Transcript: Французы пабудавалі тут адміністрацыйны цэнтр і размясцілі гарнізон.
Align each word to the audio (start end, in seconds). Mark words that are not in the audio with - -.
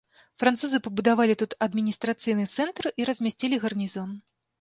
Французы 0.43 0.77
пабудавалі 0.85 1.35
тут 1.41 1.51
адміністрацыйны 1.65 2.47
цэнтр 2.61 2.89
і 3.03 3.07
размясцілі 3.11 3.61
гарнізон. 3.67 4.09